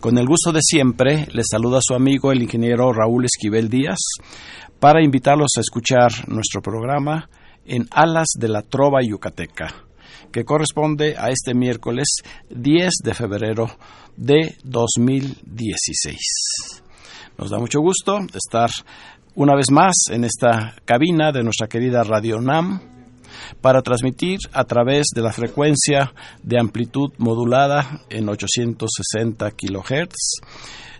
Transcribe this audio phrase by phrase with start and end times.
[0.00, 3.98] Con el gusto de siempre, les saluda su amigo el ingeniero Raúl Esquivel Díaz
[4.78, 7.28] para invitarlos a escuchar nuestro programa
[7.66, 9.74] en Alas de la Trova Yucateca,
[10.30, 12.18] que corresponde a este miércoles
[12.50, 13.66] 10 de febrero
[14.16, 16.16] de 2016.
[17.36, 18.70] Nos da mucho gusto estar
[19.34, 22.97] una vez más en esta cabina de nuestra querida Radio UNAM
[23.60, 30.40] para transmitir a través de la frecuencia de amplitud modulada en 860 kHz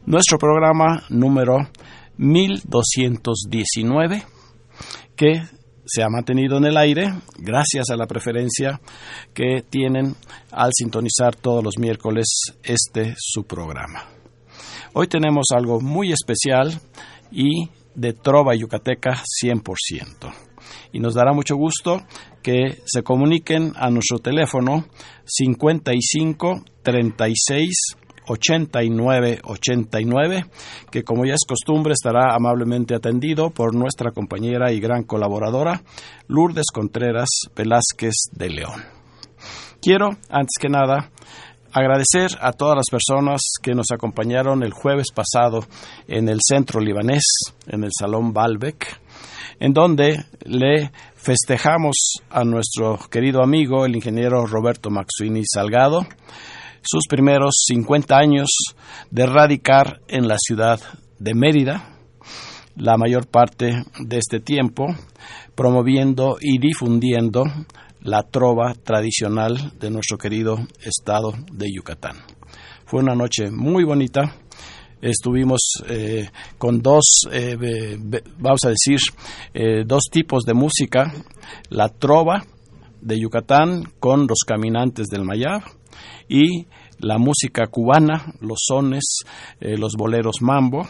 [0.06, 1.59] nuestro programa número
[2.16, 4.22] 1219
[5.14, 5.42] que
[5.84, 8.81] se ha mantenido en el aire gracias a la preferencia
[9.34, 10.14] que tienen
[10.50, 12.27] al sintonizar todos los miércoles
[12.62, 14.05] este su programa.
[14.92, 16.78] Hoy tenemos algo muy especial
[17.31, 20.47] y de trova yucateca 100%
[20.92, 22.02] y nos dará mucho gusto
[22.42, 24.84] que se comuniquen a nuestro teléfono
[25.25, 27.75] 55 36
[28.28, 30.44] 89 89,
[30.91, 35.82] que como ya es costumbre estará amablemente atendido por nuestra compañera y gran colaboradora
[36.26, 38.82] Lourdes Contreras Velázquez de León.
[39.81, 41.10] Quiero, antes que nada,
[41.72, 45.64] agradecer a todas las personas que nos acompañaron el jueves pasado
[46.06, 47.22] en el centro libanés,
[47.66, 49.00] en el Salón Balbec,
[49.60, 51.96] en donde le festejamos
[52.30, 56.06] a nuestro querido amigo, el ingeniero Roberto Maxuini Salgado,
[56.82, 58.48] sus primeros 50 años
[59.10, 60.80] de radicar en la ciudad
[61.19, 61.96] de Mérida,
[62.76, 64.86] la mayor parte de este tiempo
[65.54, 67.42] promoviendo y difundiendo
[68.00, 72.16] la trova tradicional de nuestro querido estado de Yucatán.
[72.86, 74.34] Fue una noche muy bonita,
[75.00, 77.98] estuvimos eh, con dos, eh,
[78.38, 78.98] vamos a decir,
[79.54, 81.12] eh, dos tipos de música,
[81.70, 82.44] la trova
[83.00, 85.62] de Yucatán con los caminantes del Mayab
[86.28, 86.66] y
[86.98, 89.20] la música cubana, los sones,
[89.60, 90.88] los boleros mambo,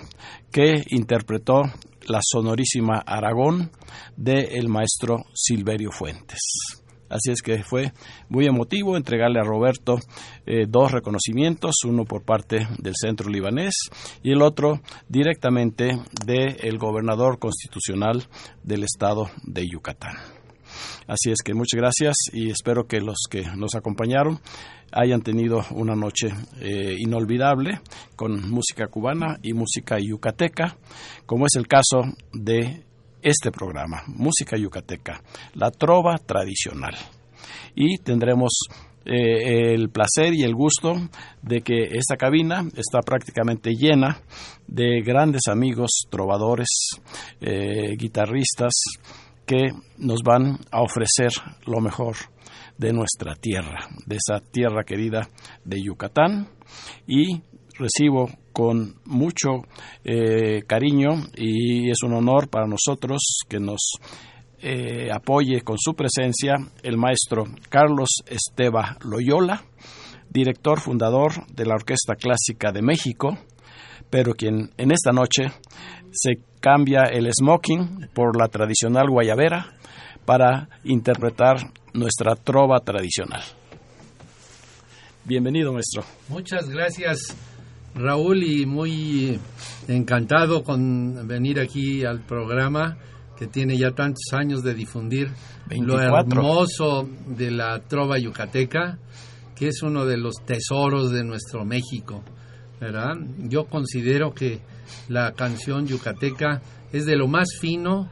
[0.51, 1.63] que interpretó
[2.09, 3.71] la sonorísima Aragón
[4.17, 6.78] del maestro Silverio Fuentes.
[7.09, 7.93] Así es que fue
[8.29, 9.99] muy emotivo entregarle a Roberto
[10.47, 13.75] eh, dos reconocimientos, uno por parte del centro libanés
[14.23, 18.25] y el otro directamente del gobernador constitucional
[18.63, 20.17] del estado de Yucatán.
[21.07, 24.41] Así es que muchas gracias y espero que los que nos acompañaron
[24.93, 26.29] hayan tenido una noche
[26.61, 27.81] eh, inolvidable
[28.17, 30.77] con música cubana y música yucateca,
[31.27, 32.03] como es el caso
[32.33, 32.85] de
[33.23, 35.23] este programa, Música Yucateca,
[35.55, 36.95] la trova tradicional.
[37.75, 38.51] Y tendremos
[39.05, 40.95] eh, el placer y el gusto
[41.43, 44.21] de que esta cabina está prácticamente llena
[44.67, 46.69] de grandes amigos, trovadores,
[47.41, 48.73] eh, guitarristas
[49.47, 51.31] que nos van a ofrecer
[51.65, 52.17] lo mejor
[52.77, 55.29] de nuestra tierra, de esa tierra querida
[55.65, 56.49] de Yucatán.
[57.07, 57.41] Y
[57.79, 59.63] recibo con mucho
[60.05, 63.93] eh, cariño y es un honor para nosotros que nos
[64.61, 69.63] eh, apoye con su presencia el maestro Carlos Esteba Loyola,
[70.29, 73.39] director fundador de la Orquesta Clásica de México,
[74.11, 75.53] pero quien en esta noche
[76.11, 79.75] se cambia el smoking por la tradicional guayabera
[80.25, 83.43] para interpretar nuestra trova tradicional.
[85.25, 86.03] Bienvenido, maestro.
[86.29, 87.37] Muchas gracias
[87.95, 89.39] Raúl y muy
[89.89, 92.99] encantado con venir aquí al programa
[93.39, 95.31] que tiene ya tantos años de difundir
[95.71, 98.99] lo hermoso de la trova yucateca,
[99.55, 102.25] que es uno de los tesoros de nuestro México,
[102.81, 103.15] ¿verdad?
[103.39, 104.61] Yo considero que
[105.09, 106.63] la canción yucateca
[106.93, 108.11] es de lo más fino,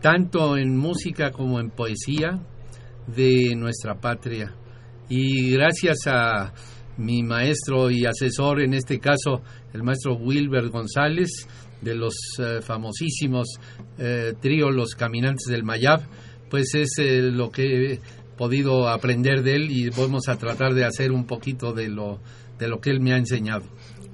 [0.00, 2.40] tanto en música como en poesía,
[3.06, 4.54] de nuestra patria.
[5.08, 6.52] Y gracias a
[7.02, 11.46] mi maestro y asesor, en este caso el maestro Wilber González,
[11.80, 13.48] de los eh, famosísimos
[13.98, 16.02] eh, tríos Los Caminantes del Mayab,
[16.48, 18.00] pues es eh, lo que
[18.36, 22.20] podido aprender de él y vamos a tratar de hacer un poquito de lo,
[22.58, 23.64] de lo que él me ha enseñado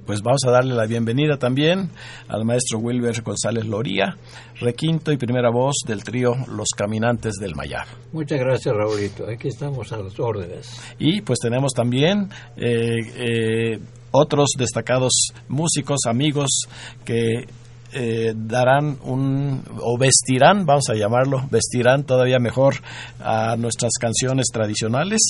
[0.08, 1.90] pues vamos a darle la bienvenida también
[2.28, 4.16] al maestro Wilber González Loría,
[4.58, 7.87] requinto y primera voz del trío Los Caminantes del Mayar.
[8.14, 9.26] Muchas gracias, Raulito.
[9.28, 10.81] Aquí estamos a las órdenes.
[10.99, 15.12] Y pues tenemos también eh, eh, otros destacados
[15.46, 16.62] músicos, amigos
[17.05, 17.44] que
[17.93, 22.75] eh, darán un o vestirán, vamos a llamarlo, vestirán todavía mejor
[23.20, 25.20] a nuestras canciones tradicionales,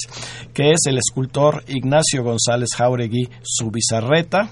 [0.53, 4.51] que es el escultor Ignacio González Jauregui Subizarreta,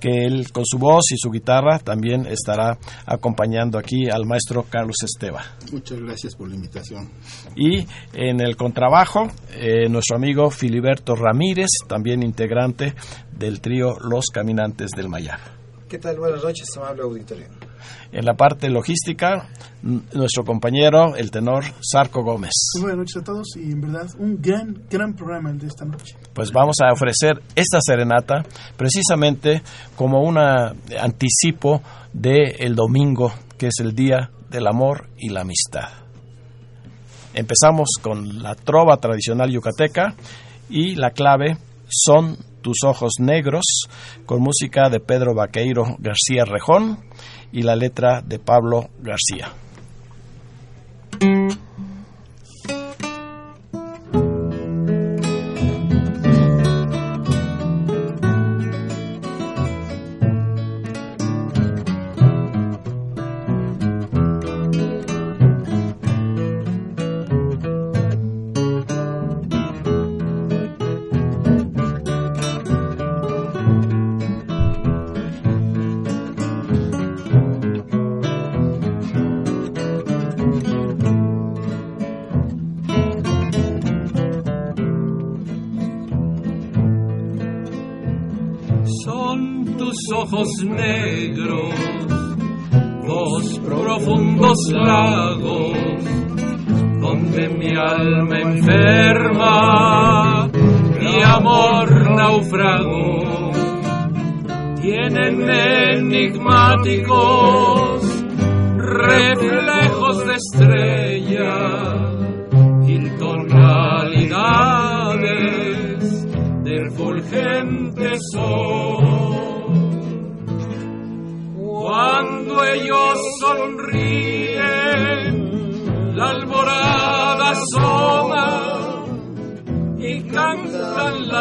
[0.00, 4.96] que él con su voz y su guitarra también estará acompañando aquí al maestro Carlos
[5.02, 5.44] Esteba.
[5.72, 7.10] Muchas gracias por la invitación.
[7.56, 12.94] Y en el contrabajo, eh, nuestro amigo Filiberto Ramírez, también integrante
[13.36, 15.63] del trío Los Caminantes del Mayar.
[15.88, 16.18] ¿Qué tal?
[16.18, 17.46] Buenas noches, amable auditorio.
[18.10, 19.48] En la parte logística,
[19.82, 22.52] nuestro compañero, el tenor Sarco Gómez.
[22.80, 26.16] buenas noches a todos y en verdad un gran, gran programa el de esta noche.
[26.32, 28.44] Pues vamos a ofrecer esta serenata
[28.76, 29.62] precisamente
[29.94, 31.82] como un anticipo
[32.12, 35.90] del el domingo, que es el Día del Amor y la Amistad.
[37.34, 40.14] Empezamos con la trova tradicional yucateca
[40.70, 41.58] y la clave
[41.88, 43.64] son tus ojos negros,
[44.24, 46.98] con música de Pedro Vaqueiro García Rejón
[47.52, 49.52] y la letra de Pablo García.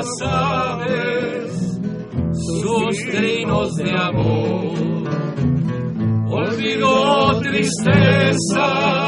[0.03, 1.79] Las aves
[2.33, 4.73] sus trinos de amor.
[6.29, 9.02] Olvido tristezas,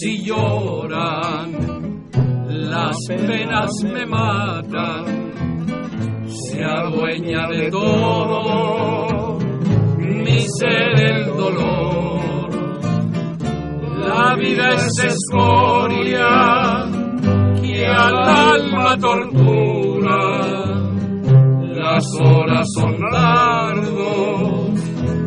[0.00, 1.52] si lloran,
[2.46, 5.32] las penas me matan,
[6.28, 9.38] se adueña de todo
[9.98, 12.48] mi ser el dolor.
[13.98, 16.86] La vida es escoria
[17.60, 20.18] que al alma tortura,
[21.74, 24.80] las horas son largos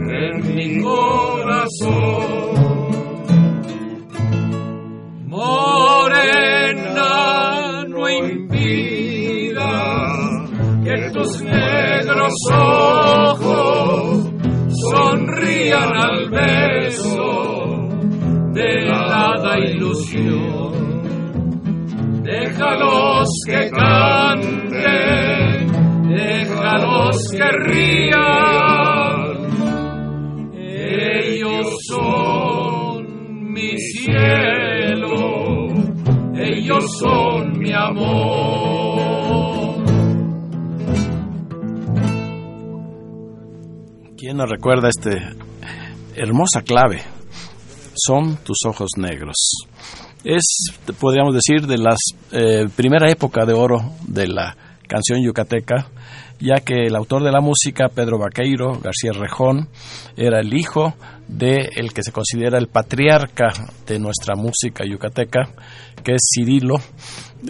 [0.10, 2.41] en mi corazón.
[11.22, 14.30] Tus negros ojos
[14.90, 17.90] sonrían al beso
[18.54, 20.72] de helada ilusión.
[22.24, 24.88] Déjalos que canten,
[26.10, 29.12] déjalos que rían.
[30.56, 33.06] Ellos son
[33.54, 35.42] mi cielo
[36.44, 38.71] ellos son mi amor.
[44.32, 45.34] ¿Quién nos recuerda esta
[46.16, 47.02] hermosa clave
[47.94, 49.36] son tus ojos negros.
[50.24, 50.72] Es,
[51.02, 51.98] podríamos decir, de la
[52.32, 54.56] eh, primera época de oro de la
[54.88, 55.90] canción yucateca,
[56.40, 59.68] ya que el autor de la música, Pedro Vaqueiro García Rejón,
[60.16, 60.94] era el hijo
[61.28, 63.50] de el que se considera el patriarca
[63.86, 65.50] de nuestra música yucateca,
[66.06, 66.76] que es Cirilo,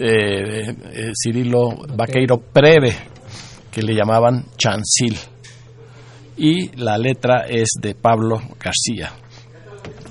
[0.00, 2.92] eh, eh, Cirilo Vaqueiro Preve,
[3.70, 5.31] que le llamaban Chancil.
[6.36, 9.12] Y la letra es de Pablo García.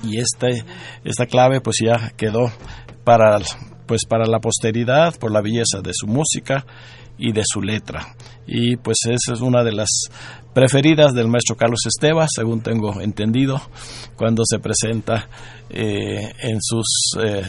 [0.04, 0.64] Y este,
[1.04, 2.50] esta clave pues ya quedó
[3.04, 3.38] para,
[3.86, 6.64] pues para la posteridad por la belleza de su música
[7.18, 8.14] y de su letra.
[8.46, 9.88] Y pues esa es una de las
[10.52, 13.60] preferidas del maestro Carlos Esteba, según tengo entendido,
[14.16, 15.28] cuando se presenta
[15.70, 16.86] eh, en sus,
[17.22, 17.42] eh,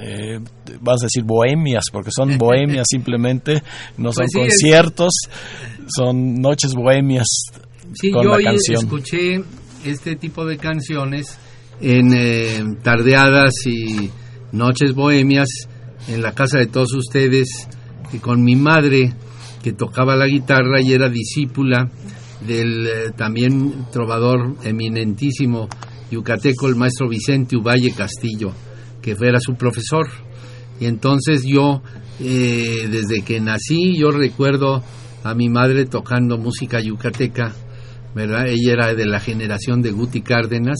[0.00, 0.38] eh,
[0.80, 3.62] vamos a decir, bohemias, porque son bohemias simplemente,
[3.98, 5.12] no son pues conciertos,
[5.88, 7.26] son noches bohemias
[7.92, 8.84] sí, con yo la canción.
[8.84, 9.42] escuché
[9.84, 11.38] este tipo de canciones
[11.80, 14.10] en tardeadas y
[14.52, 15.48] noches bohemias
[16.08, 17.68] en la casa de todos ustedes
[18.12, 19.14] y con mi madre
[19.62, 21.90] que tocaba la guitarra y era discípula
[22.46, 25.68] del eh, también trovador eminentísimo
[26.10, 28.52] yucateco, el maestro Vicente Uvalle Castillo,
[29.02, 30.08] que era su profesor.
[30.80, 31.82] Y entonces yo,
[32.18, 34.82] eh, desde que nací, yo recuerdo
[35.22, 37.54] a mi madre tocando música yucateca,
[38.14, 38.46] ¿verdad?
[38.48, 40.78] Ella era de la generación de Guti Cárdenas,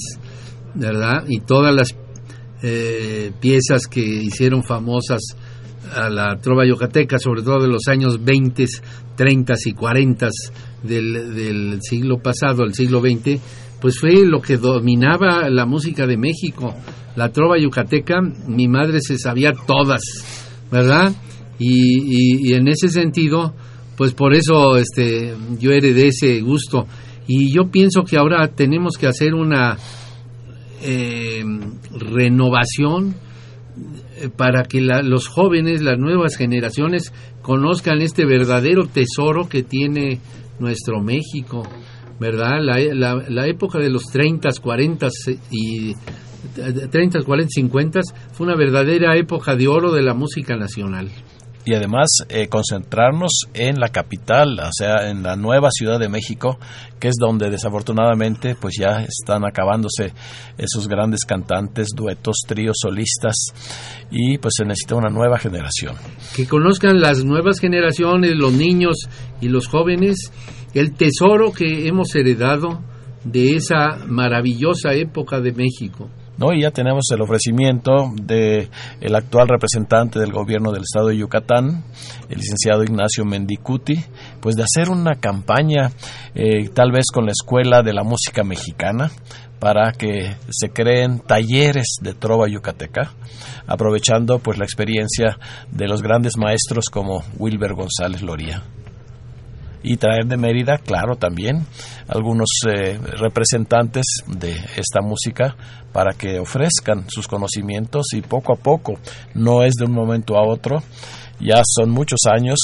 [0.75, 1.25] ¿verdad?
[1.29, 1.95] Y todas las
[2.63, 5.21] eh, piezas que hicieron famosas
[5.95, 8.67] a la trova yucateca, sobre todo de los años 20,
[9.17, 10.29] 30 y 40
[10.83, 13.41] del, siglo pasado, el siglo XX,
[13.81, 16.75] pues fue lo que dominaba la música de México.
[17.17, 20.03] La trova yucateca, mi madre se sabía todas,
[20.71, 21.13] ¿verdad?
[21.59, 23.55] Y, y, en ese sentido,
[23.97, 26.87] pues por eso este, yo heredé ese gusto.
[27.27, 29.77] Y yo pienso que ahora tenemos que hacer una
[30.83, 31.45] eh,
[31.99, 33.15] renovación
[34.17, 37.13] eh, para que los jóvenes, las nuevas generaciones,
[37.43, 40.21] conozcan este verdadero tesoro que tiene
[40.59, 41.63] nuestro México,
[42.19, 42.59] ¿verdad?
[42.61, 45.09] La, la, época de los 30, 40
[45.51, 45.95] y
[46.91, 48.01] 30, 40, 50
[48.33, 51.11] fue una verdadera época de oro de la música nacional
[51.65, 56.59] y además eh, concentrarnos en la capital, o sea, en la nueva Ciudad de México,
[56.99, 60.13] que es donde desafortunadamente pues ya están acabándose
[60.57, 63.35] esos grandes cantantes, duetos, tríos, solistas
[64.11, 65.97] y pues se necesita una nueva generación.
[66.35, 68.97] Que conozcan las nuevas generaciones, los niños
[69.41, 70.33] y los jóvenes,
[70.75, 72.83] el tesoro que hemos heredado
[73.25, 76.09] de esa maravillosa época de México.
[76.41, 76.53] ¿No?
[76.53, 78.69] Y ya tenemos el ofrecimiento de
[79.01, 81.85] el actual representante del gobierno del estado de Yucatán,
[82.29, 84.03] el licenciado Ignacio Mendicuti,
[84.41, 85.93] pues de hacer una campaña
[86.35, 89.11] eh, tal vez con la Escuela de la Música Mexicana
[89.59, 93.13] para que se creen talleres de trova yucateca,
[93.67, 95.39] aprovechando pues la experiencia
[95.71, 98.63] de los grandes maestros como Wilber González Loría
[99.83, 101.67] y traer de Mérida, claro, también
[102.09, 105.57] algunos eh, representantes de esta música
[105.93, 108.99] para que ofrezcan sus conocimientos y poco a poco,
[109.35, 110.83] no es de un momento a otro,
[111.41, 112.59] ya son muchos años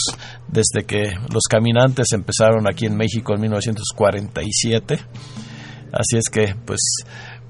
[0.48, 4.98] desde que los caminantes empezaron aquí en México en 1947,
[5.92, 6.80] así es que pues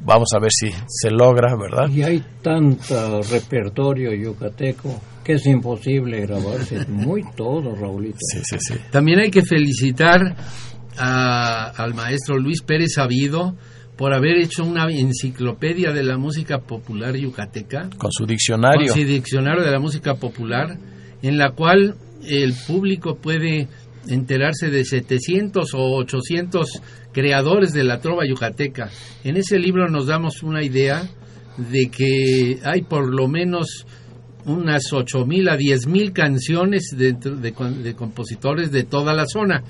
[0.01, 1.89] vamos a ver si se logra, ¿verdad?
[1.89, 8.19] Y hay tanto repertorio yucateco que es imposible grabarse muy todo, Raulito.
[8.21, 8.75] Sí, sí, sí.
[8.93, 10.21] También hay que felicitar
[10.97, 13.57] al maestro Luis Pérez Sabido
[13.97, 17.91] por haber hecho una enciclopedia de la música popular yucateca.
[17.99, 18.87] Con su diccionario.
[18.87, 20.79] Con su diccionario de la música popular,
[21.23, 23.67] en la cual el público puede
[24.07, 28.91] enterarse de 700 o 800 creadores de la trova yucateca.
[29.25, 31.03] En ese libro nos damos una idea
[31.57, 33.87] de que hay por lo menos
[34.47, 34.83] unas
[35.27, 39.63] mil a mil canciones de, de, compositores de toda la zona,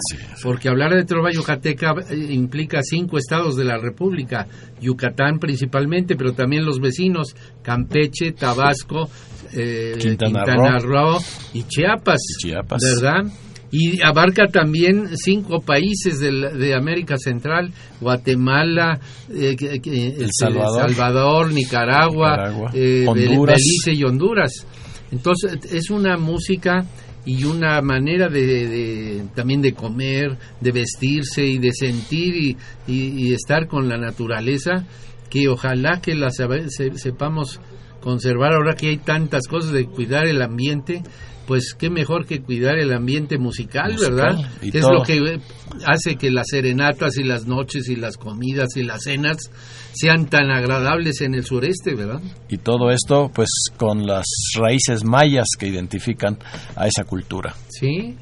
[0.42, 4.46] porque hablar de trova yucateca eh, implica cinco estados de la República,
[4.80, 9.08] Yucatán principalmente, pero también los vecinos, Campeche, Tabasco,
[9.52, 11.18] eh, Quintana, Roo.
[11.54, 13.32] Y Chiapas, Chiapas, ¿verdad?
[13.78, 18.98] Y abarca también cinco países de, América Central, Guatemala,
[19.30, 24.66] eh, el Salvador, Nicaragua, eh, Belice y Honduras.
[25.12, 26.86] Entonces es una música
[27.26, 32.56] y una manera de, también de comer, de vestirse y de sentir
[32.86, 34.86] y, estar con la naturaleza
[35.28, 37.60] que ojalá que la sepamos
[38.00, 41.02] conservar ahora que hay tantas cosas de cuidar el ambiente
[41.46, 44.38] pues qué mejor que cuidar el ambiente musical, ¿verdad?
[44.62, 45.40] es lo que
[45.84, 49.38] hace que las serenatas y las noches y las comidas y las cenas
[49.92, 52.20] sean tan agradables en el sureste, ¿verdad?
[52.48, 54.26] Y todo esto pues con las
[54.58, 56.38] raíces mayas que identifican
[56.74, 57.54] a esa cultura.
[57.68, 58.16] Sí,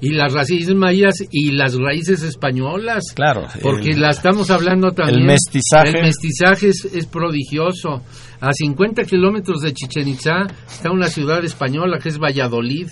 [0.00, 3.04] y las raíces mayas y las raíces españolas.
[3.14, 3.46] Claro.
[3.62, 5.20] Porque la estamos hablando también.
[5.20, 5.90] El mestizaje.
[5.90, 8.02] El mestizaje es, prodigioso.
[8.40, 12.88] A 50 kilómetros de Chichen Itza está una ciudad española que es Valladolid,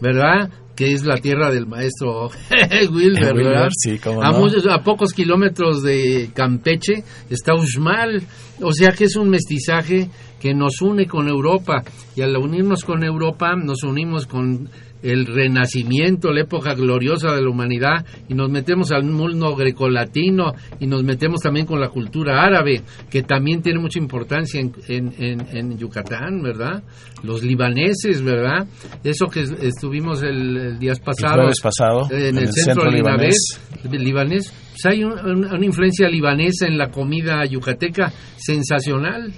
[0.00, 0.50] ¿verdad?
[0.76, 2.28] Que es la tierra del maestro
[2.92, 3.68] Wilber, ¿verdad?
[3.70, 8.22] Sí, a, a pocos kilómetros de Campeche está Uxmal.
[8.60, 11.82] O sea que es un mestizaje que nos une con Europa.
[12.14, 14.68] Y al unirnos con Europa, nos unimos con
[15.04, 20.86] el renacimiento, la época gloriosa de la humanidad, y nos metemos al mundo grecolatino y
[20.86, 26.42] nos metemos también con la cultura árabe, que también tiene mucha importancia en, en, Yucatán,
[26.42, 26.82] ¿verdad?
[27.22, 28.66] Los libaneses, ¿verdad?
[29.02, 35.64] Eso que estuvimos el, día pasado, pasado en, el, centro, libanés, libanés pues hay una
[35.64, 39.32] influencia libanesa en la comida yucateca sensacional.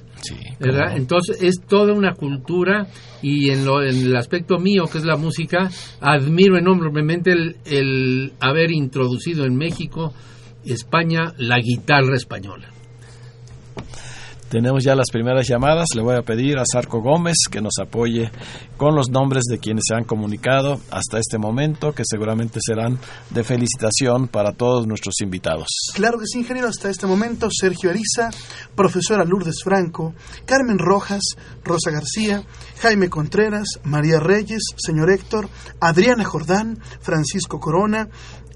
[0.59, 0.97] ¿verdad?
[0.97, 2.87] Entonces es toda una cultura
[3.21, 5.69] y en, lo, en, el aspecto mío, que es la música,
[6.01, 10.15] admiro enormemente el, el haber introducido en México,
[10.65, 12.71] España, la guitarra española.
[14.49, 15.89] Tenemos ya las primeras llamadas.
[15.97, 18.31] Le voy a pedir a Sarco Gómez que nos apoye
[18.77, 22.99] con los nombres de quienes se han comunicado hasta este momento, que seguramente serán
[23.31, 25.67] de felicitación para todos nuestros invitados.
[25.95, 26.69] Claro que sí, ingeniero.
[26.69, 28.31] Hasta este momento, Sergio Ariza,
[28.77, 31.23] profesora Lourdes Franco, Carmen Rojas,
[31.65, 32.45] Rosa García,
[32.81, 35.49] Jaime Contreras, María Reyes, señor Héctor,
[35.81, 38.09] Adriana Jordán, Francisco Corona,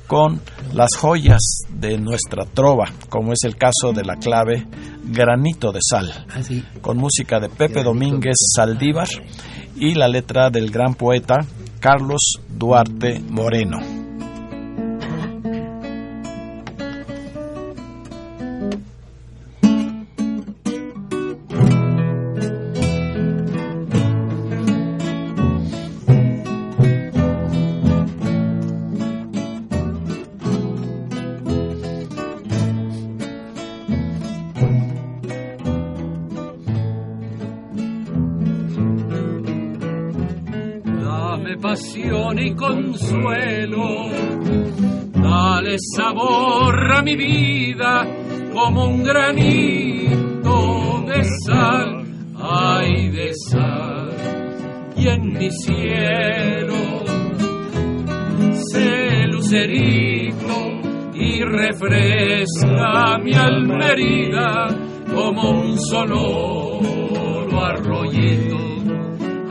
[0.08, 0.42] con
[0.74, 4.68] las joyas de nuestra trova, como es el caso de la clave
[5.06, 6.42] Granito de Sal, ah,
[6.82, 9.08] con música de Pepe Domínguez Saldívar
[9.76, 11.38] y la letra del gran poeta
[11.80, 13.80] Carlos Duarte Moreno.
[48.74, 50.56] Como un granito
[51.06, 52.06] de sal,
[52.42, 54.10] ay de sal.
[54.98, 56.74] Y en mi cielo
[58.72, 60.56] se lucerito
[61.14, 64.68] y refresca mi alma herida
[65.14, 68.58] como un sonoro arroyito,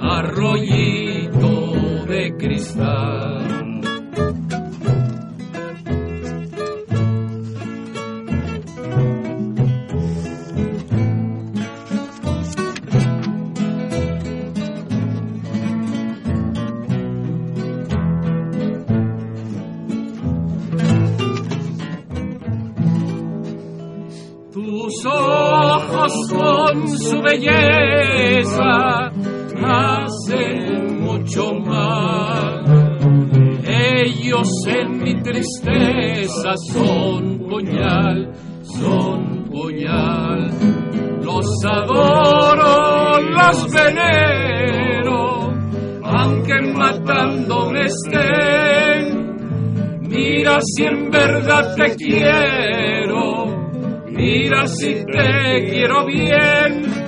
[0.01, 1.49] arroyito
[2.09, 3.42] de cristal.
[27.33, 29.11] Belleza
[29.65, 32.63] hacen mucho más.
[33.65, 40.51] Ellos en mi tristeza son puñal, son puñal.
[41.23, 45.53] Los adoro, los venero,
[46.03, 49.23] aunque matándome estén.
[50.03, 53.47] Mira si en verdad te quiero,
[54.11, 57.02] mira si te quiero bien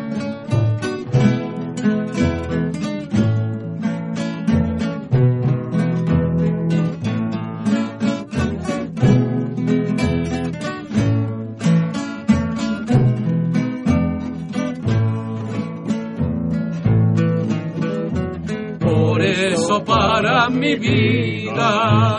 [20.54, 22.18] mi vida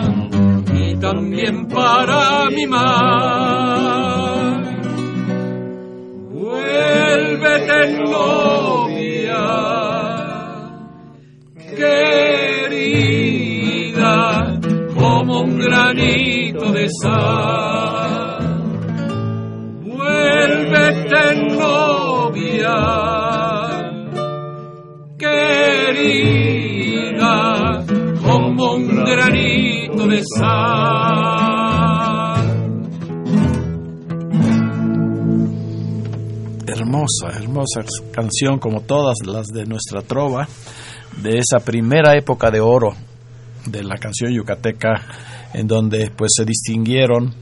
[0.74, 3.96] y también para mi mar.
[6.32, 8.75] Vuélvete novia,
[37.06, 40.48] Hermosa, hermosa canción como todas las de nuestra trova,
[41.22, 42.96] de esa primera época de oro
[43.68, 45.06] de la canción yucateca,
[45.54, 47.36] en donde pues se distinguieron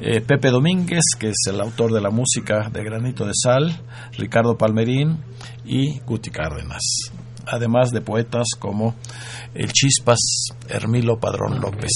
[0.00, 3.80] eh, Pepe Domínguez, que es el autor de la música de Granito de Sal,
[4.18, 5.18] Ricardo Palmerín
[5.64, 6.82] y Guti Cárdenas,
[7.46, 8.94] además de poetas como
[9.54, 11.92] el Chispas Hermilo Padrón López.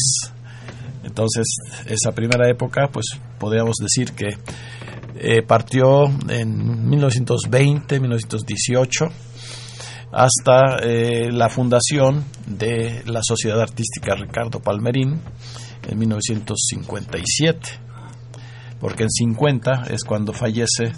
[1.04, 1.44] Entonces,
[1.86, 3.06] esa primera época, pues
[3.38, 4.28] podríamos decir que
[5.16, 9.06] eh, partió en 1920, 1918,
[10.12, 15.20] hasta eh, la fundación de la Sociedad Artística Ricardo Palmerín
[15.88, 17.82] en 1957
[18.82, 20.92] porque en 50 es cuando fallece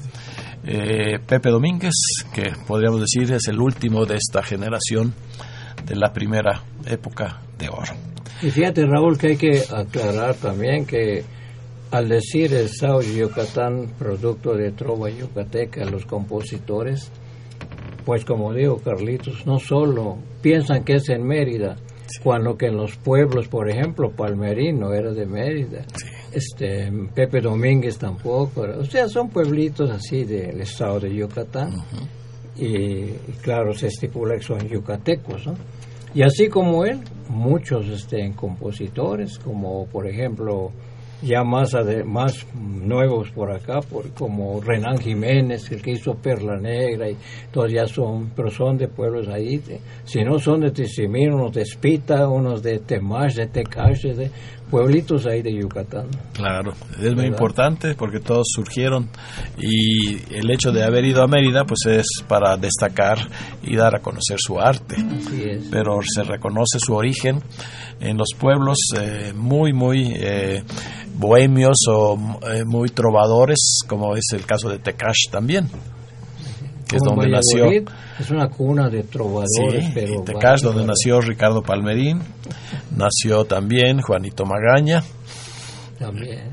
[0.65, 1.93] eh, Pepe Domínguez,
[2.33, 5.15] que podríamos decir es el último de esta generación
[5.85, 7.93] de la primera época de oro.
[8.41, 11.25] Y fíjate, Raúl, que hay que aclarar también que
[11.95, 17.09] al decir el Sao Yucatán, producto de trova yucateca, los compositores,
[18.05, 21.77] pues como digo, Carlitos, no solo piensan que es en Mérida,
[22.21, 25.85] cuando que en los pueblos, por ejemplo, Palmerino era de Mérida,
[26.33, 31.77] este Pepe Domínguez tampoco, o sea, son pueblitos así del estado de Yucatán,
[32.57, 33.05] y,
[33.41, 35.55] claro, se estipula que son yucatecos, ¿no?
[36.13, 40.73] Y así como él, muchos este, compositores, como por ejemplo
[41.25, 41.73] ya más,
[42.05, 47.17] más nuevos por acá, por, como Renan Jiménez, el que hizo Perla Negra, y
[47.51, 49.61] todos ya son, pero son de pueblos ahí,
[50.05, 54.31] si no son de Tizimín, unos de Espita, unos de Temash, de Tecache, de
[54.71, 56.09] pueblitos ahí de Yucatán.
[56.33, 59.09] Claro, es muy importante porque todos surgieron
[59.57, 63.19] y el hecho de haber ido a Mérida pues es para destacar
[63.63, 64.97] y dar a conocer su arte,
[65.71, 67.41] pero se reconoce su origen
[68.01, 70.13] en los pueblos eh, muy, muy...
[70.17, 70.63] Eh,
[71.15, 72.19] bohemios o
[72.51, 75.69] eh, muy trovadores, como es el caso de Tecash también,
[76.87, 77.71] que es donde nació.
[78.19, 80.23] Es una cuna de trovadores, pero.
[80.23, 82.21] Tecash, donde nació Ricardo Palmerín,
[82.97, 85.03] nació también Juanito Magaña,
[85.99, 86.51] también.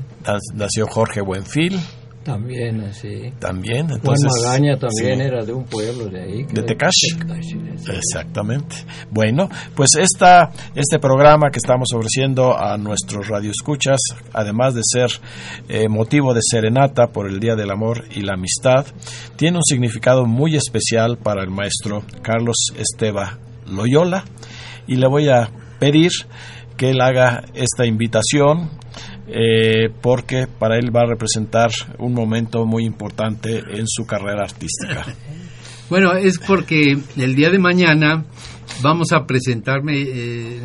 [0.54, 1.78] nació Jorge Buenfil.
[2.24, 3.32] También, así.
[3.40, 4.30] También, entonces.
[4.30, 6.44] Juan Magaña también era de un pueblo de ahí.
[6.44, 7.16] De Tecash.
[7.88, 8.76] Exactamente.
[9.10, 13.98] Bueno, pues esta, este programa que estamos ofreciendo a nuestros radioescuchas,
[14.32, 15.10] además de ser
[15.68, 18.86] eh, motivo de serenata por el Día del Amor y la Amistad,
[19.36, 24.24] tiene un significado muy especial para el maestro Carlos Esteba Loyola
[24.86, 26.10] y le voy a pedir
[26.76, 28.70] que él haga esta invitación
[29.32, 35.06] eh, porque para él va a representar un momento muy importante en su carrera artística.
[35.90, 38.24] Bueno, es porque el día de mañana
[38.82, 40.60] vamos a presentarme, eh,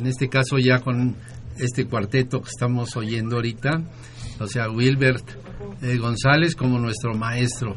[0.00, 1.16] en este caso ya con
[1.58, 3.82] este cuarteto que estamos oyendo ahorita,
[4.38, 5.28] o sea, Wilbert
[5.82, 7.76] eh, González como nuestro maestro,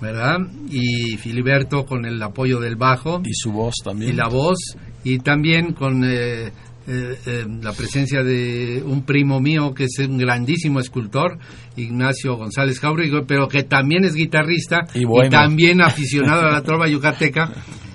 [0.00, 0.38] ¿verdad?
[0.70, 3.20] Y Filiberto con el apoyo del bajo.
[3.24, 4.12] Y su voz también.
[4.12, 4.58] Y la voz,
[5.04, 6.50] y también con eh,
[6.86, 11.38] eh, eh, la presencia de un primo mío que es un grandísimo escultor,
[11.76, 17.52] Ignacio González Jauregui, pero que también es guitarrista y, también aficionado a la trova yucateca.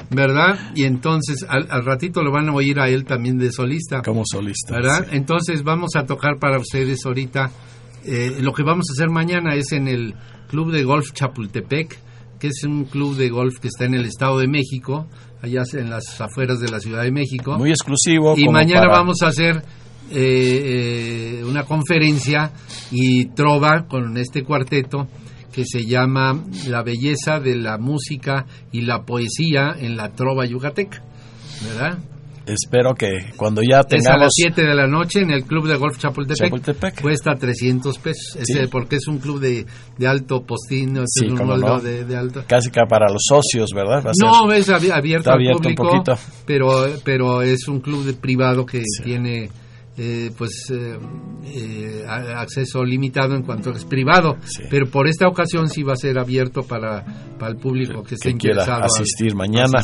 [0.10, 0.72] ¿verdad?
[0.74, 4.02] Y entonces al, ratito lo van a oír a él también de solista.
[4.02, 4.76] Como solista.
[4.76, 5.08] ¿Verdad?
[5.12, 7.52] Entonces vamos a tocar para ustedes ahorita.
[8.06, 10.16] Eh, lo que vamos a hacer mañana es en el
[10.48, 12.00] Club de Golf Chapultepec,
[12.40, 15.08] que es un club de golf que está en el Estado de México
[15.42, 17.58] allá en las afueras de la Ciudad de México.
[17.58, 18.36] Muy exclusivo.
[18.38, 19.64] Y mañana vamos a hacer
[20.10, 22.52] eh, eh, una conferencia
[22.92, 25.08] y trova con este cuarteto
[25.52, 31.04] que se llama La belleza de la música y la poesía en la trova yucateca,
[31.64, 31.98] ¿verdad?
[32.48, 34.08] Espero que cuando ya tengamos...
[34.08, 37.02] Es a las 7 de la noche en el Club de Golf Chapultepec.
[37.02, 38.38] Cuesta 300 pesos,
[38.72, 39.66] porque es un club de,
[39.98, 42.44] de alto postín, sí, de, alto...
[42.48, 44.12] Casi que para los socios, ¿verdad?
[44.22, 46.04] no, es abierto, al público,
[46.46, 49.50] pero, pero es un club de privado que tiene
[50.00, 50.96] eh, pues eh,
[51.44, 54.38] eh, acceso limitado en cuanto es privado,
[54.70, 57.04] pero por esta ocasión sí va a ser abierto para,
[57.40, 59.82] para el público que, esté interesado asistir mañana.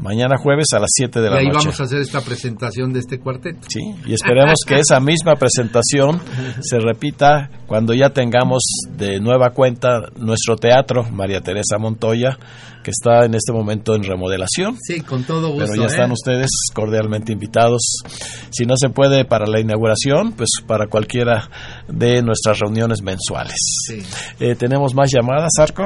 [0.00, 1.44] Mañana jueves a las 7 de la noche.
[1.44, 3.60] Y ahí vamos a hacer esta presentación de este cuarteto.
[3.68, 6.20] Sí, y esperemos que esa misma presentación
[6.60, 8.62] se repita cuando ya tengamos
[8.96, 12.36] de nueva cuenta nuestro teatro, María Teresa Montoya,
[12.82, 14.76] que está en este momento en remodelación.
[14.80, 15.66] Sí, con todo gusto.
[15.70, 17.82] Pero ya están ustedes cordialmente invitados.
[18.50, 21.48] Si no se puede para la inauguración, pues para cualquiera
[21.88, 23.56] de nuestras reuniones mensuales.
[24.38, 25.84] Eh, ¿Tenemos más llamadas, Arco?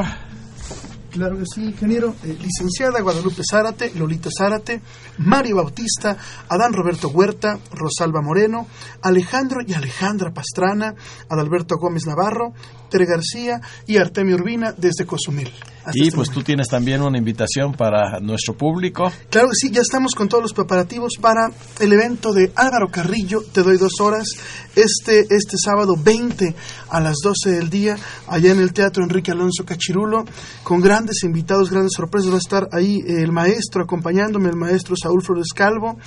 [1.15, 2.13] Claro que sí, ingeniero.
[2.25, 4.83] Eh, licenciada Guadalupe Zárate, Lolita Zárate,
[5.19, 6.17] Mario Bautista,
[6.49, 8.67] Adán Roberto Huerta, Rosalba Moreno,
[9.01, 10.97] Alejandro y Alejandra Pastrana,
[11.31, 12.53] Adalberto Gómez Navarro,
[12.95, 15.51] Tere García y Artemio Urbina desde Cozumel.
[15.93, 19.13] Y este pues tú tienes también una invitación para nuestro público.
[19.29, 23.43] Claro que sí, ya estamos con todos los preparativos para el evento de Álvaro Carrillo,
[23.53, 24.29] Te doy dos horas,
[24.77, 26.55] este, este sábado 20
[26.89, 27.97] a las 12 del día,
[28.29, 30.25] allá en el Teatro Enrique Alonso Cachirulo,
[30.63, 32.31] con grandes invitados, grandes sorpresas.
[32.31, 35.99] Va a estar ahí el maestro acompañándome, el maestro Saúl Flores Calvo,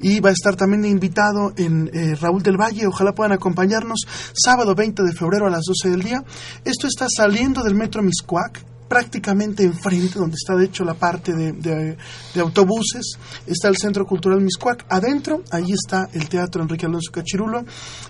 [0.00, 4.00] y va a estar también invitado en eh, Raúl del Valle, ojalá puedan acompañarnos,
[4.32, 6.24] sábado 20 de febrero a las 12 del día.
[6.64, 11.96] Esto está saliendo del Metro Miscuac, prácticamente enfrente, donde está de hecho la parte de,
[12.40, 13.12] autobuses,
[13.46, 14.84] está el Centro Cultural Miscuac.
[14.88, 17.64] Adentro, ahí está el Teatro Enrique Alonso Cachirulo.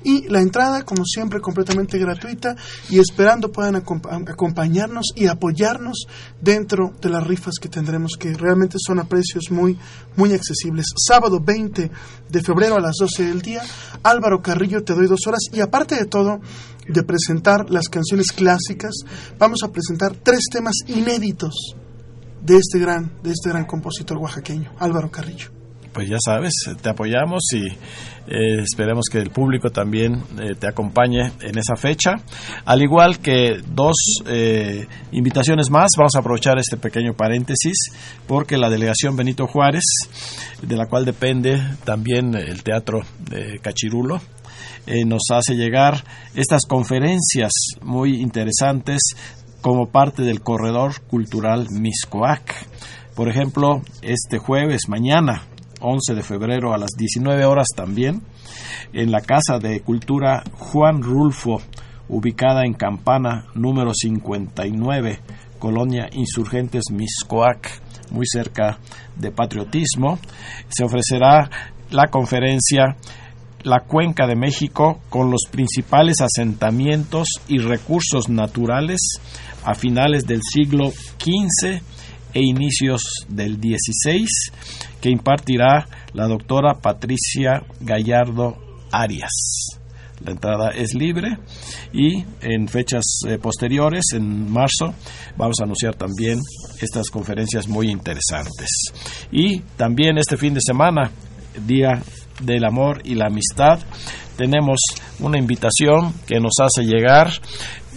[0.05, 2.57] Y la entrada, como siempre, completamente gratuita
[2.89, 6.07] y esperando puedan acompañarnos y apoyarnos
[6.41, 9.79] dentro de las rifas que tendremos, que realmente son a precios muy,
[10.17, 10.87] muy accesibles.
[10.97, 11.91] Sábado 20
[12.31, 13.63] de febrero a las 12 del día,
[14.03, 15.41] Álvaro Carrillo, te doy dos horas.
[15.53, 16.41] Y aparte de todo,
[16.89, 18.93] de presentar las canciones clásicas,
[19.39, 21.75] vamos a presentar tres temas inéditos
[22.43, 25.51] de este gran, de este gran compositor oaxaqueño, Álvaro Carrillo.
[25.93, 31.33] Pues ya sabes, te apoyamos y eh, esperemos que el público también eh, te acompañe
[31.41, 32.15] en esa fecha.
[32.65, 37.91] Al igual que dos eh, invitaciones más, vamos a aprovechar este pequeño paréntesis
[38.29, 39.83] porque la delegación Benito Juárez,
[40.63, 44.21] de la cual depende también el Teatro de Cachirulo,
[44.87, 49.01] eh, nos hace llegar estas conferencias muy interesantes
[49.61, 52.55] como parte del corredor cultural Miscoac.
[53.15, 55.43] Por ejemplo, este jueves, mañana,
[55.81, 58.23] 11 de febrero a las 19 horas también,
[58.93, 61.61] en la Casa de Cultura Juan Rulfo,
[62.09, 65.21] ubicada en Campana número 59,
[65.59, 68.79] Colonia Insurgentes Miscoac, muy cerca
[69.17, 70.19] de Patriotismo,
[70.69, 71.49] se ofrecerá
[71.91, 72.97] la conferencia
[73.63, 79.01] la cuenca de México con los principales asentamientos y recursos naturales
[79.65, 81.81] a finales del siglo XV
[82.33, 84.25] e inicios del XVI,
[85.01, 88.57] que impartirá la doctora Patricia Gallardo
[88.93, 89.81] Arias.
[90.25, 91.39] La entrada es libre
[91.93, 94.95] y en fechas eh, posteriores, en marzo,
[95.37, 96.39] vamos a anunciar también
[96.81, 98.69] estas conferencias muy interesantes.
[99.33, 101.11] Y también este fin de semana,
[101.67, 102.03] día
[102.41, 103.79] del amor y la amistad,
[104.37, 104.79] tenemos
[105.19, 107.31] una invitación que nos hace llegar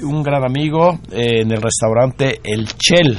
[0.01, 3.17] un gran amigo eh, en el restaurante El Chel,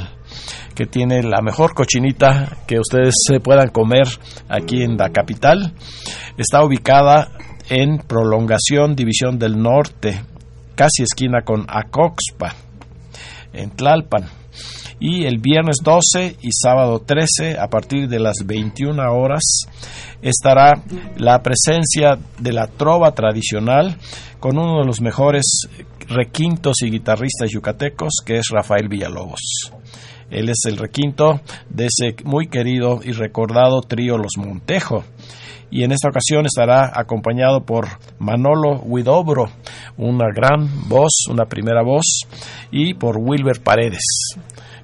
[0.75, 4.07] que tiene la mejor cochinita que ustedes se puedan comer
[4.49, 5.73] aquí en la capital.
[6.37, 7.31] Está ubicada
[7.69, 10.21] en Prolongación División del Norte,
[10.75, 12.53] casi esquina con Acoxpa,
[13.53, 14.44] en Tlalpan
[14.99, 19.41] y el viernes 12 y sábado 13 a partir de las 21 horas
[20.21, 20.81] estará
[21.17, 23.97] la presencia de la trova tradicional
[24.39, 25.43] con uno de los mejores
[26.07, 29.71] requintos y guitarristas yucatecos que es Rafael Villalobos.
[30.29, 35.03] Él es el requinto de ese muy querido y recordado trío Los Montejo
[35.69, 39.49] y en esta ocasión estará acompañado por Manolo Huidobro,
[39.97, 42.21] una gran voz, una primera voz,
[42.71, 44.37] y por Wilber Paredes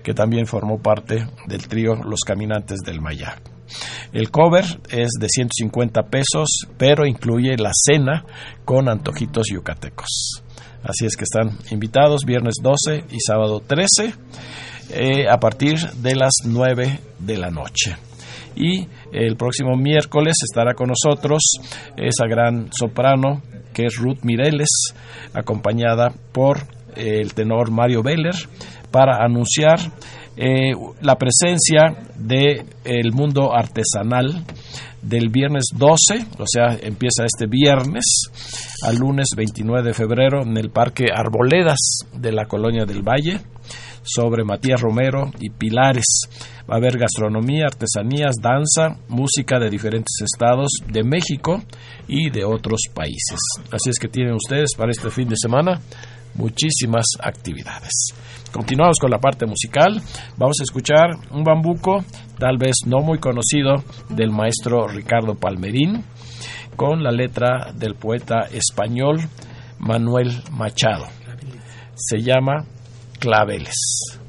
[0.04, 3.36] que también formó parte del trío Los Caminantes del Maya.
[4.12, 8.26] El cover es de 150 pesos, pero incluye la cena
[8.66, 10.44] con antojitos yucatecos.
[10.84, 14.14] Así es que están invitados viernes 12 y sábado 13
[14.90, 17.96] eh, a partir de las 9 de la noche.
[18.56, 21.42] Y el próximo miércoles estará con nosotros
[21.96, 23.42] esa gran soprano
[23.74, 24.70] que es Ruth Mireles,
[25.34, 28.36] acompañada por el tenor Mario Beller
[28.91, 29.80] para anunciar
[30.38, 34.43] eh, la presencia del el mundo artesanal
[35.01, 38.06] del viernes 12, o sea, empieza este viernes
[38.84, 41.80] al lunes 29 de febrero en el Parque Arboledas
[42.13, 43.39] de la Colonia del Valle,
[44.04, 46.23] sobre Matías Romero y Pilares.
[46.69, 51.62] Va a haber gastronomía, artesanías, danza, música de diferentes estados de México
[52.08, 53.39] y de otros países.
[53.71, 55.82] Así es que tienen ustedes para este fin de semana
[56.36, 58.13] muchísimas actividades.
[58.52, 60.02] Continuamos con la parte musical.
[60.38, 62.04] Vamos a escuchar un bambuco,
[62.38, 66.04] tal vez no muy conocido, del maestro Ricardo Palmerín,
[66.76, 69.20] con la letra del poeta español
[69.80, 71.06] Manuel Machado.
[71.96, 72.66] Se llama
[73.20, 74.20] Claveles.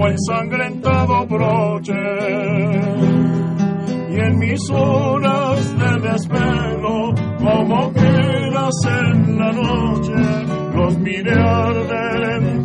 [0.00, 1.92] Como ensangrentado broche.
[4.08, 10.14] Y en mis horas de desvelo, como quieras en la noche,
[10.74, 12.59] los miré arder en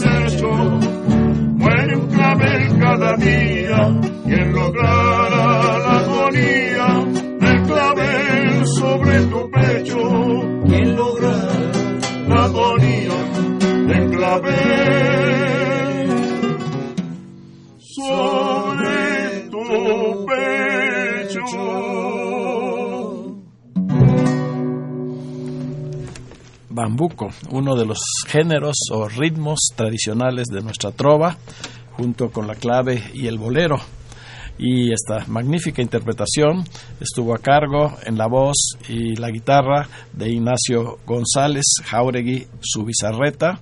[0.00, 0.50] deshecho
[1.58, 6.86] muere un clavel cada día y en lograr la agonía
[7.40, 9.98] del clavel sobre tu pecho.
[10.66, 13.14] Y en lograr la agonía
[13.88, 14.69] del clavel
[26.80, 31.36] bambuco, uno de los géneros o ritmos tradicionales de nuestra trova,
[31.92, 33.76] junto con la clave y el bolero.
[34.58, 36.64] Y esta magnífica interpretación
[37.00, 43.60] estuvo a cargo en la voz y la guitarra de Ignacio González Jauregui Subizarreta,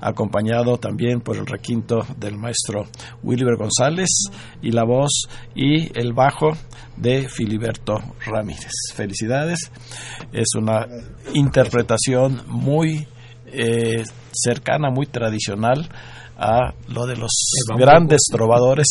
[0.00, 2.86] acompañado también por el requinto del maestro
[3.22, 4.08] Wilber González
[4.62, 6.52] y la voz y el bajo
[6.96, 8.72] de Filiberto Ramírez.
[8.94, 9.70] Felicidades,
[10.32, 10.86] es una
[11.34, 13.06] interpretación muy
[13.46, 15.88] eh, cercana, muy tradicional
[16.38, 17.30] a lo de los
[17.78, 18.86] grandes trovadores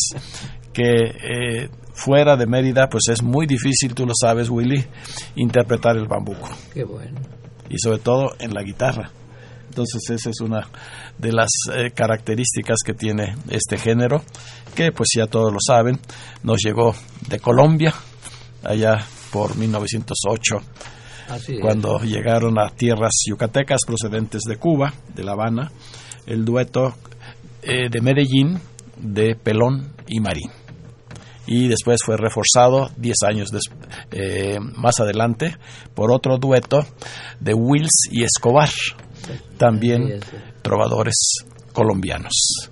[0.74, 4.84] que eh, fuera de Mérida pues es muy difícil, tú lo sabes Willy,
[5.36, 6.50] interpretar el bambuco.
[6.74, 7.20] Qué bueno.
[7.70, 9.10] Y sobre todo en la guitarra.
[9.76, 10.66] Entonces esa es una
[11.18, 14.24] de las eh, características que tiene este género,
[14.74, 16.00] que pues ya todos lo saben,
[16.44, 16.96] nos llegó
[17.28, 17.94] de Colombia,
[18.64, 20.62] allá por 1908,
[21.28, 25.74] Así cuando llegaron a tierras yucatecas procedentes de Cuba, de La Habana,
[26.26, 26.96] el dueto
[27.62, 28.58] eh, de Medellín
[28.96, 30.52] de Pelón y Marín.
[31.48, 33.64] Y después fue reforzado 10 años des,
[34.12, 35.58] eh, más adelante
[35.94, 36.88] por otro dueto
[37.42, 38.70] de Wills y Escobar,
[39.58, 40.20] también
[40.62, 41.16] trovadores
[41.74, 42.70] colombianos.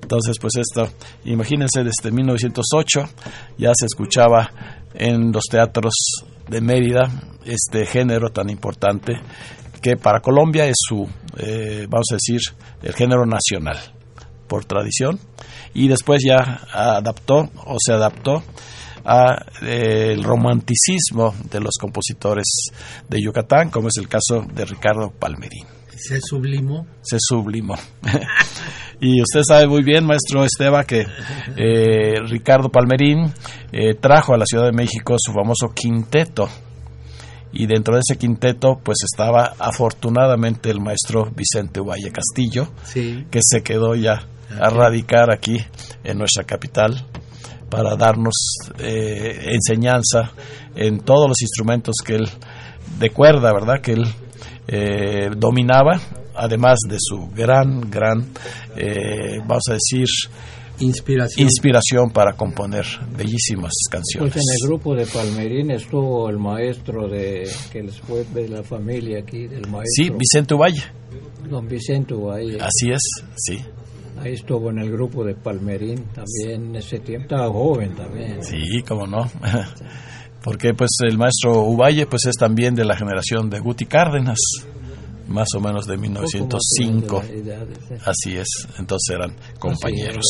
[0.00, 0.88] Entonces, pues esto,
[1.24, 3.08] imagínense, desde 1908
[3.58, 4.50] ya se escuchaba
[4.94, 5.94] en los teatros
[6.48, 7.10] de Mérida
[7.44, 9.14] este género tan importante
[9.80, 12.40] que para Colombia es su, eh, vamos a decir,
[12.82, 13.78] el género nacional
[14.46, 15.18] por tradición
[15.74, 18.42] y después ya adaptó o se adaptó
[19.04, 22.46] a eh, el romanticismo de los compositores
[23.08, 25.73] de Yucatán, como es el caso de Ricardo Palmerín.
[25.96, 26.86] ¿Se sublimó?
[27.02, 27.74] Se sublimó.
[29.00, 31.06] y usted sabe muy bien, maestro Esteba, que
[31.56, 33.32] eh, Ricardo Palmerín
[33.72, 36.48] eh, trajo a la Ciudad de México su famoso quinteto.
[37.52, 43.26] Y dentro de ese quinteto, pues estaba afortunadamente el maestro Vicente Valle Castillo, Sí.
[43.30, 44.26] que se quedó ya
[44.60, 45.58] a radicar aquí
[46.02, 47.06] en nuestra capital
[47.70, 48.34] para darnos
[48.78, 50.32] eh, enseñanza
[50.74, 52.28] en todos los instrumentos que él
[52.98, 53.80] de cuerda, ¿verdad?
[53.80, 54.04] Que él
[54.68, 56.00] eh, dominaba,
[56.34, 58.26] además de su gran, gran,
[58.76, 60.06] eh, vamos a decir,
[60.80, 61.44] Inspiración.
[61.46, 62.84] inspiración para componer
[63.16, 64.32] bellísimas canciones.
[64.32, 68.62] Pues en el grupo de Palmerín estuvo el maestro de que les fue de la
[68.64, 70.04] familia aquí del maestro.
[70.04, 70.82] Sí, Vicente Valle.
[71.48, 72.56] don Vicente ahí.
[72.60, 73.02] Así es,
[73.36, 73.58] sí.
[74.20, 78.42] Ahí estuvo en el grupo de Palmerín también, en ese tiempo estaba joven también.
[78.42, 79.30] Sí, cómo no.
[80.44, 84.38] Porque pues el maestro Uvalle pues es también de la generación de Guti Cárdenas
[85.28, 87.22] más o menos de 1905.
[88.04, 88.46] Así es,
[88.78, 90.24] entonces eran compañeros.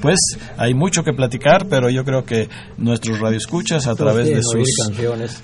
[0.00, 0.18] Pues
[0.56, 4.68] hay mucho que platicar, pero yo creo que nuestros radioescuchas a través de sus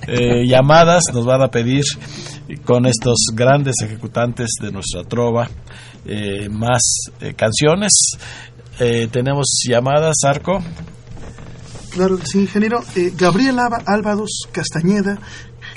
[0.07, 1.85] eh, llamadas nos van a pedir
[2.65, 5.49] con estos grandes ejecutantes de nuestra trova
[6.07, 6.83] eh, más
[7.21, 7.93] eh, canciones.
[9.11, 10.63] tenemos llamadas, Arco.
[11.95, 12.83] Claro que sí, ingeniero.
[13.17, 15.17] Gabriel Álvados Castañeda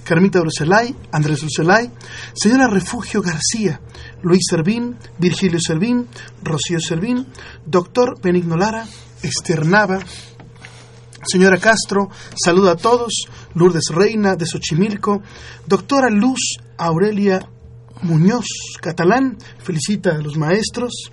[0.03, 1.91] Carmita Bruselay, Andrés Bruselay,
[2.33, 3.79] señora Refugio García,
[4.23, 6.07] Luis Servín, Virgilio Servín,
[6.41, 7.27] Rocío Servín,
[7.65, 8.85] doctor Benigno Lara,
[9.21, 9.99] Esther Nava,
[11.23, 12.09] señora Castro,
[12.41, 15.21] saluda a todos, Lourdes Reina de Xochimilco,
[15.67, 17.47] doctora Luz Aurelia
[18.01, 18.47] Muñoz
[18.81, 21.11] Catalán, felicita a los maestros,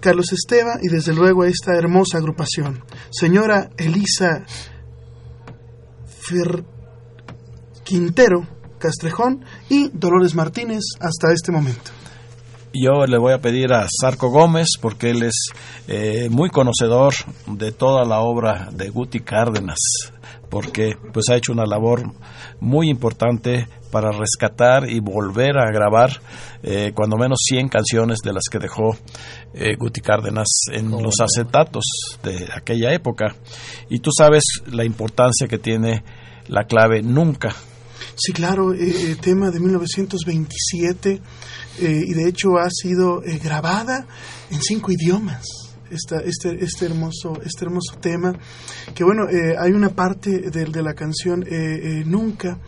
[0.00, 2.84] Carlos Esteba y desde luego a esta hermosa agrupación.
[3.10, 4.44] Señora Elisa
[6.06, 6.64] Fer
[7.84, 8.46] Quintero,
[8.78, 11.90] Castrejón y Dolores Martínez hasta este momento.
[12.74, 15.52] Yo le voy a pedir a Sarco Gómez, porque él es
[15.88, 17.14] eh, muy conocedor
[17.46, 19.78] de toda la obra de Guti Cárdenas,
[20.50, 22.12] porque pues ha hecho una labor
[22.60, 26.10] muy importante para rescatar y volver a grabar
[26.62, 28.96] eh, cuando menos 100 canciones de las que dejó
[29.54, 31.84] eh, Guti Cárdenas en los acetatos
[32.22, 33.34] de aquella época.
[33.88, 36.04] Y tú sabes la importancia que tiene
[36.48, 37.54] la clave nunca
[38.16, 41.20] Sí, claro, eh, eh, tema de 1927
[41.80, 44.06] eh, y de hecho ha sido grabada
[44.50, 45.44] en cinco idiomas.
[45.90, 48.38] Esta, este, este, hermoso, este hermoso tema,
[48.94, 49.22] que bueno,
[49.58, 51.42] hay una parte de, de la canción
[52.04, 52.58] Nunca,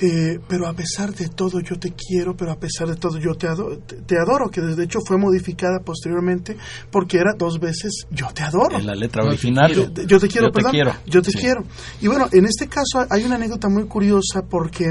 [0.00, 3.34] eh, pero a pesar de todo yo te quiero, pero a pesar de todo yo
[3.34, 6.56] te adoro, te, adoro, que de hecho fue modificada posteriormente
[6.90, 8.76] porque era dos veces yo te adoro.
[8.76, 9.72] En la letra original.
[9.72, 10.72] Yo, te quiero, perdón.
[11.06, 11.62] Yo te quiero.
[12.00, 14.90] Y bueno, en este caso hay una anécdota muy curiosa porque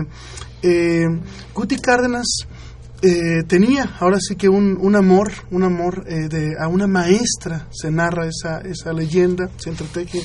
[0.61, 1.03] eh,
[1.53, 2.47] Guti Cárdenas
[3.01, 7.91] eh, tenía ahora sí que un, un amor, un amor de, a una maestra, se
[7.91, 10.21] narra esa, esa leyenda, se entreteje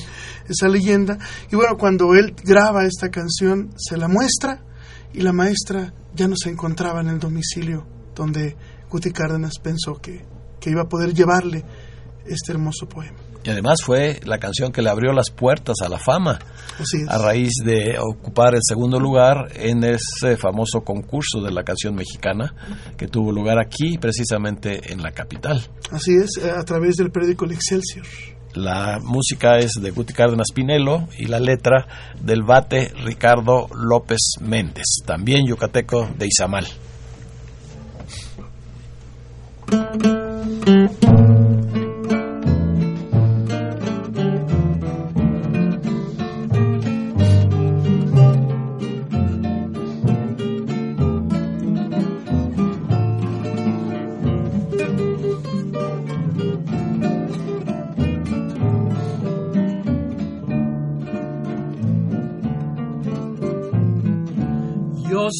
[0.47, 1.17] esa leyenda,
[1.51, 4.63] y bueno, cuando él graba esta canción, se la muestra,
[5.13, 7.85] y la maestra ya no se encontraba en el domicilio
[8.15, 8.55] donde
[8.89, 10.25] Guti Cárdenas pensó que,
[10.59, 11.63] que iba a poder llevarle
[12.25, 13.17] este hermoso poema.
[13.43, 16.39] Y además fue la canción que le abrió las puertas a la fama,
[17.07, 22.53] a raíz de ocupar el segundo lugar en ese famoso concurso de la canción mexicana
[22.97, 25.65] que tuvo lugar aquí, precisamente en la capital.
[25.91, 28.05] Así es, a través del periódico El Excelsior.
[28.53, 31.85] La música es de Guti Cárdenas Pinelo y la letra
[32.19, 36.67] del bate Ricardo López Méndez, también yucateco de Izamal.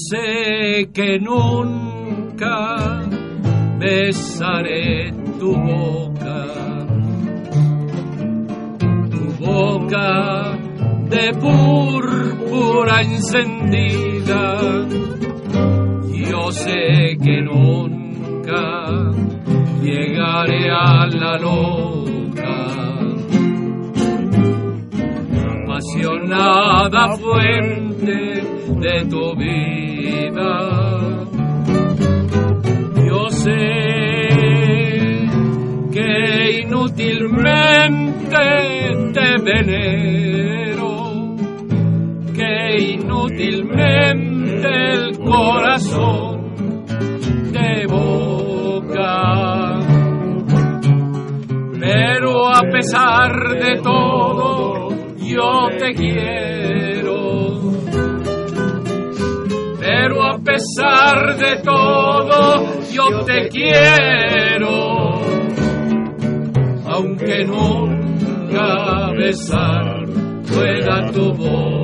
[0.10, 3.08] Sé que nunca
[3.78, 6.46] besaré tu boca,
[9.12, 10.58] tu boca
[11.14, 14.58] de púrpura encendida.
[16.32, 18.64] Yo sé que nunca
[19.84, 21.99] llegaré a la loca,
[25.80, 28.44] apasionada fuente
[28.80, 30.52] de tu vida.
[33.08, 33.66] Yo sé
[35.94, 38.38] que inútilmente
[39.14, 40.92] te venero,
[42.36, 46.54] que inútilmente el corazón
[47.54, 49.80] te boca.
[51.80, 54.89] Pero a pesar de todo,
[55.40, 56.70] yo te quiero
[59.80, 65.22] pero a pesar de todo yo te quiero,
[66.86, 70.06] aunque nunca besar
[70.52, 71.79] pueda tu boca.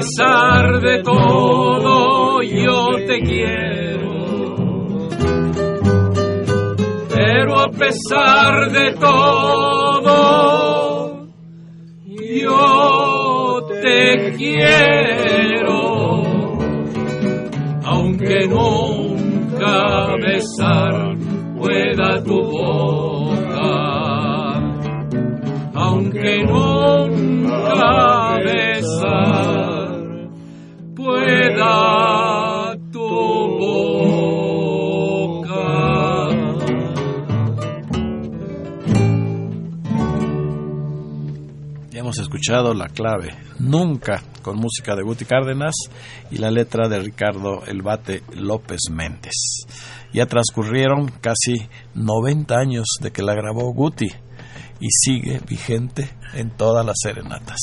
[0.00, 5.08] Pesar de todo yo te quiero.
[7.14, 10.16] Pero a pesar de todo
[12.34, 15.92] yo te quiero.
[17.84, 18.89] Aunque nunca
[42.48, 45.74] la clave, nunca, con música de Guti Cárdenas
[46.30, 49.66] y la letra de Ricardo El Bate López Méndez.
[50.12, 54.08] Ya transcurrieron casi 90 años de que la grabó Guti
[54.80, 57.58] y sigue vigente en todas las serenatas.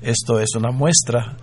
[0.00, 1.36] Esto es una muestra